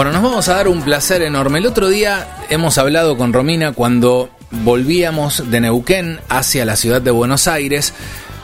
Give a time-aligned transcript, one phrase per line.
[0.00, 1.58] Bueno, nos vamos a dar un placer enorme.
[1.58, 7.10] El otro día hemos hablado con Romina cuando volvíamos de Neuquén hacia la ciudad de
[7.10, 7.92] Buenos Aires.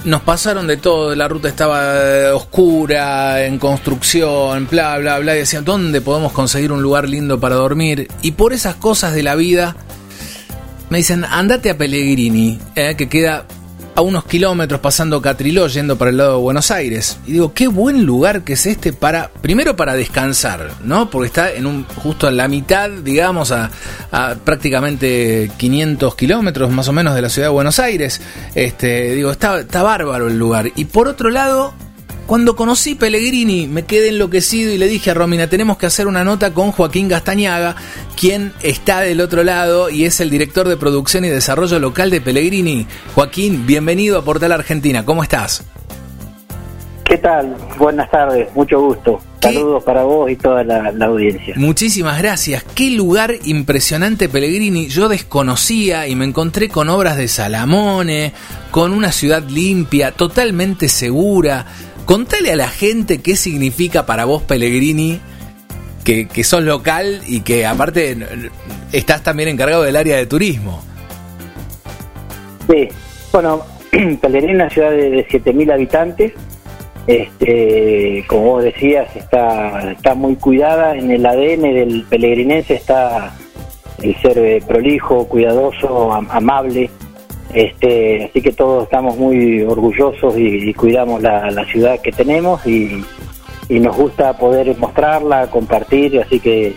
[0.05, 5.39] Nos pasaron de todo, la ruta estaba eh, oscura, en construcción, bla, bla, bla, y
[5.39, 8.07] decían, ¿dónde podemos conseguir un lugar lindo para dormir?
[8.21, 9.77] Y por esas cosas de la vida,
[10.91, 13.47] me dicen, andate a Pellegrini, eh, que queda
[13.97, 17.19] a unos kilómetros pasando Catriló yendo para el lado de Buenos Aires.
[17.27, 21.09] Y digo, qué buen lugar que es este para, primero para descansar, ¿no?
[21.09, 23.71] Porque está en un, justo en la mitad, digamos, a,
[24.45, 28.21] prácticamente 500 kilómetros más o menos de la ciudad de Buenos Aires.
[28.55, 30.71] Este, digo, está, está bárbaro el lugar.
[30.77, 31.73] Y por otro lado,
[32.27, 36.25] cuando conocí Pellegrini me quedé enloquecido y le dije a Romina, tenemos que hacer una
[36.25, 37.77] nota con Joaquín Gastañaga,
[38.17, 42.21] quien está del otro lado y es el director de producción y desarrollo local de
[42.21, 42.87] Pellegrini.
[43.15, 45.65] Joaquín, bienvenido a Portal Argentina, ¿cómo estás?
[47.05, 47.57] ¿Qué tal?
[47.79, 49.21] Buenas tardes, mucho gusto.
[49.41, 51.55] Saludos para vos y toda la, la, audiencia.
[51.57, 52.65] Muchísimas gracias.
[52.75, 54.89] Qué lugar impresionante Pellegrini.
[54.89, 58.33] Yo desconocía y me encontré con obras de Salamone,
[58.73, 61.67] con una ciudad limpia, totalmente segura.
[62.07, 65.21] Contale a la gente qué significa para vos Pellegrini,
[66.05, 68.17] que, que sos local y que aparte
[68.93, 70.81] estás también encargado del área de turismo.
[72.71, 72.89] Sí,
[73.33, 73.63] bueno,
[74.21, 76.33] Pellegrini es una ciudad de, 7.000 habitantes.
[77.09, 80.97] Este, como vos decías, está, está muy cuidada.
[80.97, 83.35] En el ADN del pelegrinense está
[84.01, 86.89] el ser prolijo, cuidadoso, amable.
[87.57, 93.03] Este, así que todos estamos muy orgullosos y, cuidamos la, ciudad que tenemos y,
[93.71, 96.77] nos gusta poder mostrarla, compartir, así que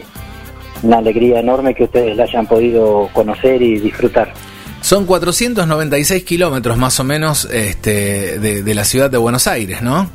[0.81, 4.31] una alegría enorme que ustedes la hayan podido conocer y disfrutar.
[4.79, 10.09] Son 496 kilómetros más o menos este, de, la ciudad de Buenos Aires, ¿no?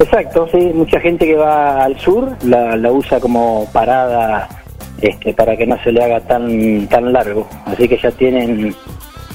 [0.00, 4.50] Exacto, sí, mucha gente que va al sur la, la usa como parada
[5.00, 8.74] este, para que no se le haga tan tan largo, así que ya tienen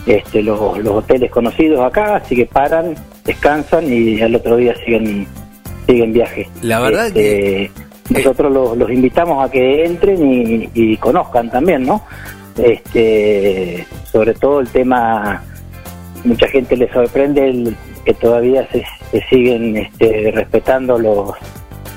[0.06, 2.96] este, los, hoteles conocidos acá, así que paran,
[3.26, 5.28] descansan y al otro día siguen
[5.90, 6.48] siguen viaje.
[6.62, 7.72] La verdad este,
[8.08, 12.04] que nosotros los, invitamos a que entren y, conozcan también, ¿no?
[12.58, 15.44] Este, sobre todo el tema,
[16.24, 18.84] mucha gente le sorprende el, que todavía se,
[19.30, 21.32] siguen este, respetando los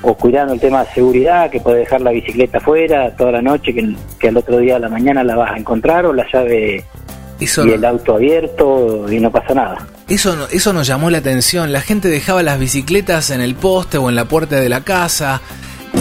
[0.04, 3.72] o cuidando el tema de seguridad, que puede dejar la bicicleta afuera toda la noche,
[3.72, 6.84] que, que al otro día a la mañana la vas a encontrar, o la llave
[7.42, 9.86] y el auto abierto y no pasa nada.
[10.08, 11.72] Eso, eso nos llamó la atención.
[11.72, 15.40] La gente dejaba las bicicletas en el poste o en la puerta de la casa.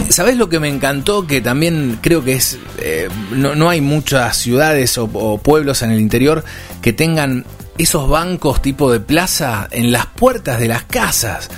[0.08, 1.26] ¿Sabes lo que me encantó?
[1.26, 2.58] Que también creo que es.
[2.78, 6.44] Eh, no, no, hay muchas ciudades o, pueblos en el interior
[6.80, 7.44] que tengan
[7.78, 11.50] esos bancos tipo de plaza en las puertas de las casas.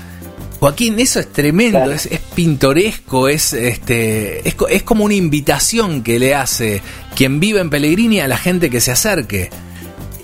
[0.61, 6.19] Joaquín, eso es tremendo, es, es, pintoresco, es, este, es, es como una invitación que
[6.19, 6.81] le hace
[7.15, 9.51] quien vive en Pellegrini a la gente que se acerque.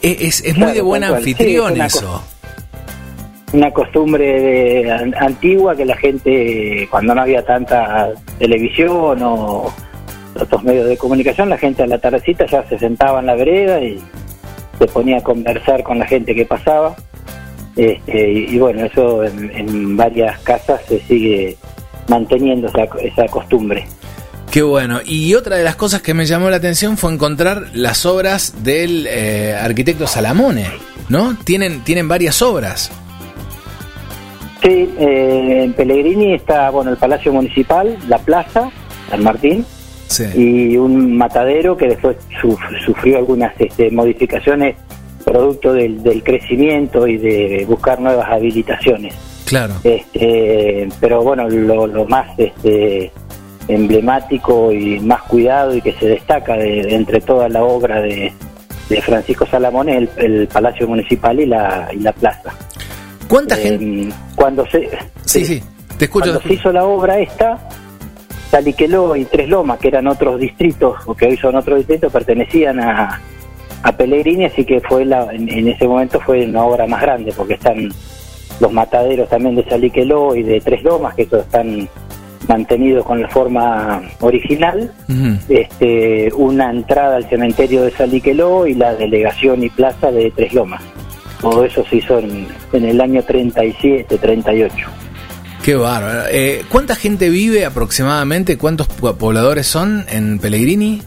[0.02, 2.22] Es, es muy de buen anfitrión eso.
[3.52, 9.72] Una costumbre antigua que la gente, cuando no había tanta televisión o
[10.40, 13.80] otros medios de comunicación, la gente a la tardecita ya se sentaba en la vereda
[13.80, 14.00] y
[14.78, 16.94] se ponía a conversar con la gente que pasaba.
[17.76, 21.56] Este, y, bueno, eso en, varias casas se sigue
[22.08, 23.84] manteniendo esa, esa costumbre.
[24.50, 24.98] Qué bueno.
[25.04, 29.06] Y otra de las cosas que me llamó la atención fue encontrar las obras del
[29.08, 30.66] eh, arquitecto Salamone,
[31.08, 31.36] ¿no?
[31.44, 32.90] Tienen, tienen varias obras.
[34.60, 38.70] Sí, eh, en Pellegrini está, bueno, el Palacio Municipal, la Plaza,
[39.08, 39.64] San Martín,
[40.34, 42.16] y un matadero que después
[42.84, 44.76] sufrió algunas este, modificaciones
[45.24, 49.14] producto del, del, crecimiento y de buscar nuevas habilitaciones.
[49.44, 49.74] Claro.
[49.84, 53.12] Este, pero bueno, lo, lo más este,
[53.68, 58.32] emblemático y más cuidado y que se destaca de, entre toda la obra de,
[59.02, 62.52] Francisco Salamón es el, Palacio Municipal y la, y la plaza.
[63.28, 64.14] ¿Cuánta eh, gente?
[64.34, 64.90] Cuando se,
[65.24, 65.62] sí, sí,
[65.96, 66.30] te escucho.
[66.30, 67.68] Cuando se hizo la obra esta,
[68.50, 72.80] Saliqueló y Tres Lomas, que eran otros distritos, o que hoy son otros distritos, pertenecían
[72.80, 73.20] a,
[73.82, 77.54] a Pellegrini, así que fue la, en, ese momento fue una obra más grande, porque
[77.54, 77.90] están
[78.58, 81.88] los mataderos también de Saliqueló y de Tres Lomas, que todos están
[82.48, 84.92] mantenido con la forma original,
[85.48, 90.82] este, una entrada al cementerio de Saliqueló y la delegación y plaza de Tres Lomas.
[91.40, 94.74] Todo eso se hizo en, el año 37, 38.
[95.62, 96.22] Qué bárbaro.
[96.30, 98.58] Eh, ¿Cuánta gente vive aproximadamente?
[98.58, 101.02] ¿Cuántos pobladores son en Pellegrini?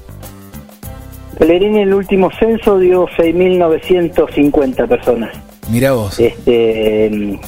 [1.38, 5.36] Pellegrini en el último censo dio 6.950 personas.
[5.70, 6.20] Mira vos.
[6.20, 7.40] Este,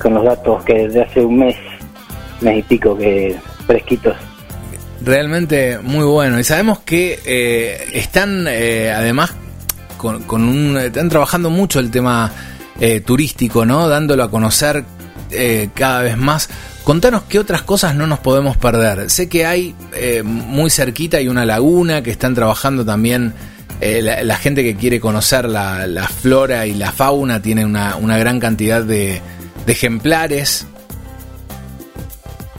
[0.00, 1.56] con los datos que desde hace un mes
[2.40, 4.16] mes y pico que fresquitos.
[5.02, 6.38] Realmente muy bueno.
[6.38, 9.34] Y sabemos que eh, están eh, además
[9.96, 12.30] con, con, un, están trabajando mucho el tema
[12.80, 13.88] eh, turístico, ¿no?
[13.88, 14.84] Dándolo a conocer
[15.74, 16.50] cada vez más.
[16.82, 19.08] Contanos qué otras cosas no nos podemos perder.
[19.10, 19.76] Sé que hay
[20.24, 23.32] muy cerquita hay una laguna que están trabajando también.
[23.80, 28.18] La, la, gente que quiere conocer la, la, flora y la fauna tiene una, una
[28.18, 29.22] gran cantidad de,
[29.64, 30.66] de ejemplares.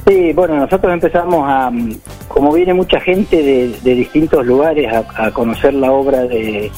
[0.08, 1.72] Sí, bueno, nosotros empezamos a,
[2.28, 3.42] como viene mucha gente
[3.84, 6.72] de, distintos lugares a, conocer la obra de,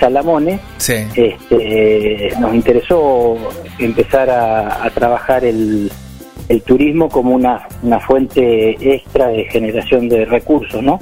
[0.00, 3.36] Salamone, este, nos interesó
[3.78, 5.90] empezar a, trabajar el,
[6.66, 10.98] turismo como una, una, fuente extra de generación de recursos, ¿no?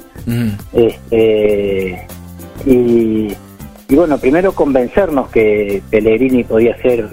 [0.73, 2.05] Este,
[2.65, 3.33] y,
[3.89, 7.07] y, bueno, primero convencernos que Pellegrini podía ser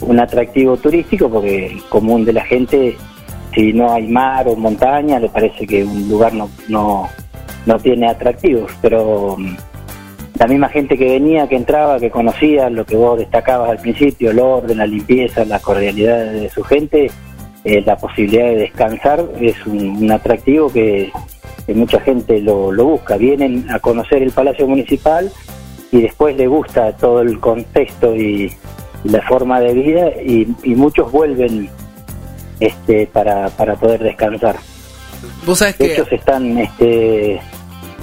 [0.00, 2.96] un atractivo turístico, porque el común de la gente
[3.56, 7.08] si no hay mar o montaña, le parece que un lugar no, no,
[7.64, 9.56] no tiene atractivos, pero mm,
[10.38, 14.30] la misma gente que venía, que entraba, que conocía lo que vos destacabas al principio,
[14.30, 17.10] el orden, la limpieza, la cordialidad de su gente,
[17.64, 21.10] eh, la posibilidad de descansar es un, atractivo que,
[21.74, 23.16] mucha gente lo, lo, busca.
[23.16, 25.32] Vienen a conocer el Palacio Municipal
[25.90, 28.52] y después le gusta todo el contexto y,
[29.04, 31.70] la forma de vida y, y muchos vuelven
[32.60, 34.56] este, para, para poder descansar.
[35.44, 35.94] ¿Vos sabés que...
[35.94, 37.40] Ellos están este,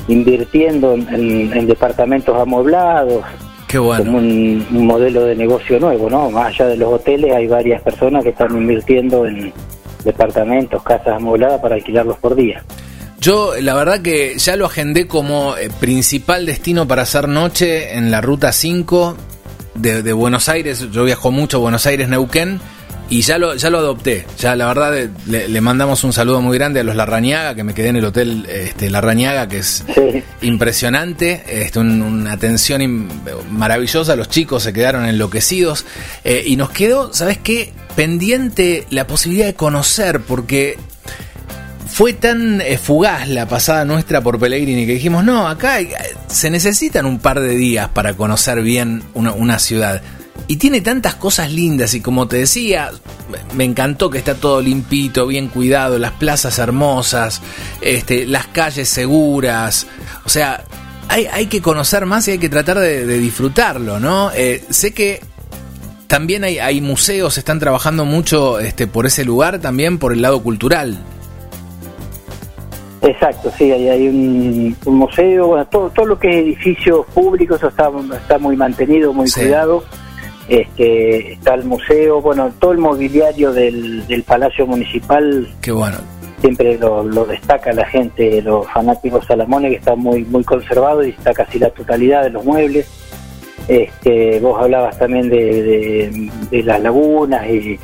[0.08, 3.24] invirtiendo en, departamentos amueblados.
[3.68, 4.06] Qué bueno.
[4.06, 6.30] Como un, modelo de negocio nuevo, ¿no?
[6.30, 9.52] Más allá de los hoteles hay varias personas que están invirtiendo en
[10.04, 12.64] departamentos, casas amuebladas para alquilarlos por día.
[13.20, 18.12] Yo la verdad que ya lo agendé como eh, principal destino para hacer noche en
[18.12, 19.16] la ruta 5
[19.76, 20.92] de, de Buenos Aires.
[20.92, 22.60] Yo viajo mucho a Buenos Aires, Neuquén
[23.14, 24.26] y ya lo, ya lo adopté.
[24.40, 27.76] Ya la verdad eh, le, mandamos un saludo muy grande a los Larrañaga, que me
[27.76, 29.84] quedé en el hotel este, Larrañaga, que es
[30.42, 31.44] impresionante.
[31.48, 33.08] Este, una atención
[33.52, 34.16] maravillosa.
[34.16, 35.86] Los chicos se quedaron enloquecidos.
[36.24, 37.72] Eh, y nos quedó, ¿sabes qué?
[37.96, 40.80] Pendiente la posibilidad de conocer, porque
[41.86, 45.78] fue tan eh, fugaz la pasada nuestra por Pellegrini que dijimos, no, acá
[46.30, 50.02] se necesitan un par de días para conocer bien una, una ciudad.
[50.48, 52.92] Y tiene tantas cosas lindas y como te decía,
[53.56, 57.42] me encantó que está todo limpito, bien cuidado, las plazas hermosas,
[57.82, 59.88] este, las calles seguras.
[60.26, 60.64] O sea,
[61.08, 64.32] hay, hay que conocer más y hay que tratar de, disfrutarlo, ¿no?
[64.32, 65.22] Eh, sé que
[66.08, 70.44] también hay, hay, museos, están trabajando mucho este, por ese lugar, también por el lado
[70.44, 70.98] cultural.
[73.02, 77.90] Exacto, sí, hay, hay un, museo, bueno, todo, todo lo que es edificios públicos está,
[78.16, 79.84] está muy mantenido, muy cuidado
[80.48, 85.48] este, está el museo, bueno, todo el mobiliario del, Palacio Municipal.
[85.62, 85.98] Qué bueno.
[86.42, 91.34] Siempre lo, destaca la gente, los fanáticos Salamones, que está muy muy conservado y está
[91.34, 92.88] casi la totalidad de los muebles.
[93.70, 97.80] Este, vos hablabas también de, las lagunas y,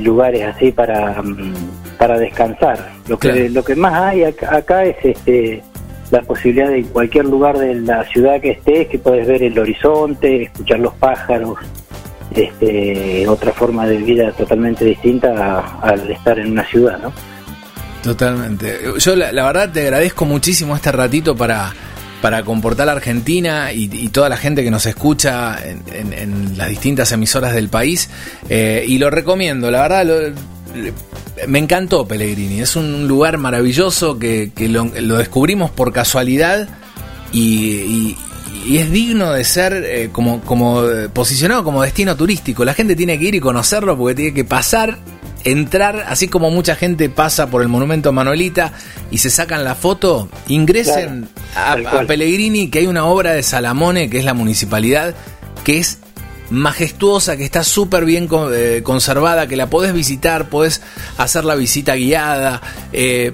[0.00, 1.54] lugares así para, mm,
[1.98, 2.92] para descansar.
[3.08, 5.62] Lo que, lo que más hay acá es este
[6.10, 10.44] la posibilidad de cualquier lugar de la ciudad que estés, que puedes ver el horizonte,
[10.44, 11.58] escuchar los pájaros,
[12.30, 17.12] este, otra forma de vida totalmente distinta al estar en una ciudad, ¿no?
[18.02, 18.78] Totalmente.
[18.98, 21.72] Yo la, verdad te agradezco muchísimo este ratito para,
[22.22, 27.52] para comportar a Argentina y, toda la gente que nos escucha en, las distintas emisoras
[27.52, 28.08] del país.
[28.48, 30.14] Eh, y lo recomiendo, la verdad lo,
[31.46, 34.84] me encantó Pellegrini, es un lugar maravilloso que, lo,
[35.18, 36.68] descubrimos por casualidad
[37.32, 38.16] y,
[38.70, 42.64] es digno de ser eh, como, como eh, posicionado como destino turístico.
[42.64, 44.98] La gente tiene que ir y conocerlo porque tiene que pasar,
[45.44, 48.72] entrar, así como mucha gente pasa por el monumento a Manuelita
[49.10, 54.10] y se sacan la foto, ingresen a, a Pellegrini, que hay una obra de Salamone,
[54.10, 55.14] que es la municipalidad,
[55.62, 55.98] que es
[56.50, 60.82] majestuosa, que está súper bien eh, conservada, que la podés visitar, podés
[61.18, 62.60] hacer la visita guiada.
[62.92, 63.32] Eh,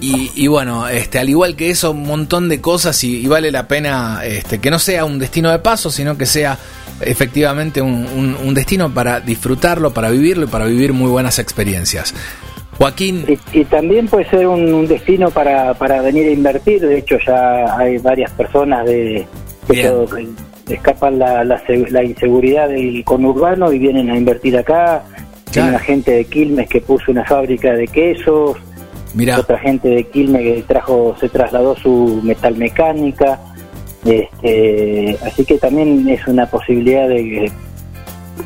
[0.00, 4.20] y, bueno, este, al igual que eso, un montón de cosas y, vale la pena
[4.22, 6.58] este, que no sea un destino de paso, sino que sea
[7.00, 12.14] efectivamente un, destino para disfrutarlo, para vivirlo y para vivir muy buenas experiencias.
[12.76, 13.24] Joaquín.
[13.52, 17.96] Y, también puede ser un, destino para, para venir a invertir, de hecho ya hay
[17.96, 19.26] varias personas de,
[20.68, 25.04] escapan la, la, inseguridad del conurbano y vienen a invertir acá.
[25.54, 28.56] Hay una gente de Quilmes que puso una fábrica de quesos.
[29.38, 33.38] Otra gente de Quilmes que trajo, se trasladó su metalmecánica.
[34.04, 37.50] Este, así que también es una posibilidad de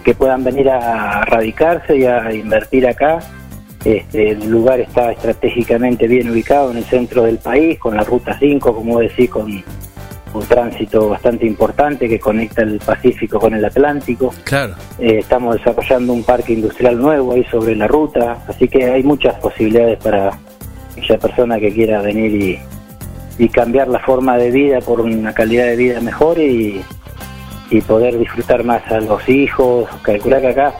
[0.04, 3.18] que, puedan venir a radicarse y a invertir acá.
[3.84, 8.36] Este, el lugar está estratégicamente bien ubicado en el centro del país, con la Ruta
[8.38, 9.62] 5, como decís, con
[10.34, 14.32] un tránsito bastante importante que conecta el Pacífico con el Atlántico.
[14.44, 14.74] Claro.
[14.98, 19.34] Eh, estamos desarrollando un parque industrial nuevo ahí sobre la ruta, así que hay muchas
[19.40, 20.38] posibilidades para
[20.96, 25.66] aquella persona que quiera venir y, y cambiar la forma de vida por una calidad
[25.66, 26.80] de vida mejor y,
[27.70, 29.88] y poder disfrutar más a los hijos.
[30.02, 30.74] Calcular que acá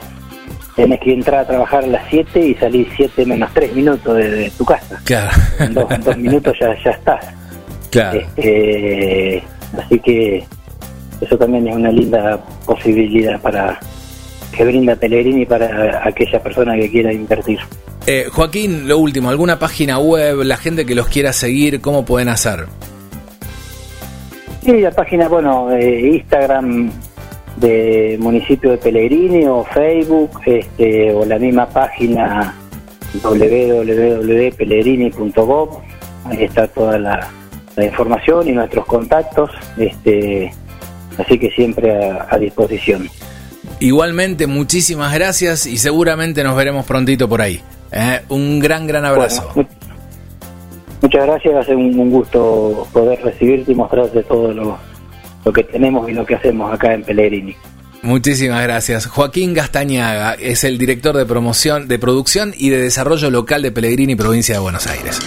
[0.75, 4.29] tenés que entrar a trabajar a las 7 y salir 7 menos 3 minutos de,
[4.29, 4.99] de tu casa.
[5.03, 5.29] Claro.
[5.59, 7.38] En dos, en dos minutos ya, ya estás.
[7.89, 8.19] Claro.
[8.19, 9.43] Este,
[9.77, 10.45] así que
[11.21, 13.79] eso también es una linda posibilidad para
[14.55, 17.59] que brinda Pellegrini para aquella persona que quiera invertir.
[18.07, 22.29] Eh, Joaquín, lo último, ¿alguna página web, la gente que los quiera seguir, cómo pueden
[22.29, 22.65] hacer?
[24.63, 26.89] Sí, la página, bueno, eh, Instagram
[27.57, 32.55] de municipio de Pellegrini o Facebook, este, o la misma página
[33.21, 35.81] www.pellegrini.gov,
[36.25, 37.29] ahí está toda la,
[37.79, 40.53] la información y nuestros contactos, este,
[41.17, 43.09] así que siempre a, a disposición.
[43.79, 47.61] Igualmente, muchísimas gracias y seguramente nos veremos prontito por ahí.
[47.91, 49.49] Eh, un gran, gran abrazo.
[49.55, 49.69] Bueno,
[51.01, 54.77] muchas gracias, ser un, un gusto poder recibirte y mostrarte todo lo,
[55.45, 57.55] lo que tenemos y lo que hacemos acá en Pellegrini.
[58.01, 59.07] Muchísimas gracias.
[59.07, 64.15] Joaquín Gastañaga es el director de promoción, de producción y de desarrollo local de Pellegrini,
[64.15, 65.19] provincia de Buenos Aires.